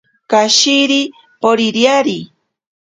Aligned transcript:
Kashiri 0.31 1.01
poririari. 1.41 2.19